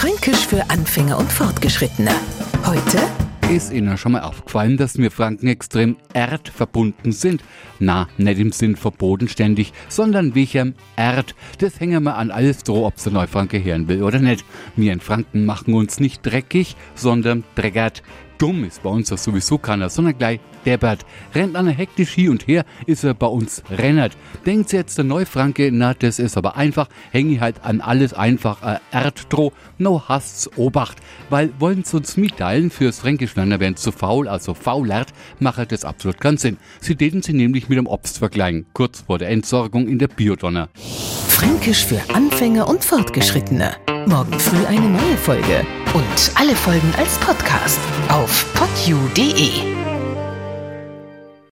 [0.00, 2.12] Fränkisch für Anfänger und Fortgeschrittene.
[2.64, 3.06] Heute
[3.54, 7.44] ist Ihnen schon mal aufgefallen, dass wir Franken extrem erdverbunden sind?
[7.80, 11.34] Na, nicht im Sinn verbodenständig, sondern wie ich am Erd.
[11.58, 14.42] Das hängen wir an alles droh, ob der Neufranke hören will oder nicht.
[14.74, 18.02] Wir in Franken machen uns nicht dreckig, sondern dreckert.
[18.40, 21.04] Dumm ist bei uns das sowieso keiner, sondern gleich deppert.
[21.34, 24.16] Rennt einer hektisch hier und her, ist er bei uns rennert.
[24.46, 28.78] Denkt jetzt der Neufranke, na, das ist aber einfach, hänge halt an alles einfach äh,
[28.92, 30.96] Erddroh, no hasst's Obacht.
[31.28, 36.18] Weil wollen sie uns mitteilen, fürs Fränkischländer wären zu faul, also faulert, macht das absolut
[36.18, 36.56] keinen Sinn.
[36.80, 40.70] Sie täten sie nämlich mit dem Obst vergleichen, kurz vor der Entsorgung in der Biodonner.
[41.28, 43.76] Fränkisch für Anfänger und Fortgeschrittene.
[44.06, 45.66] Morgen früh eine neue Folge.
[45.94, 49.79] Und alle Folgen als Podcast auf podu.de.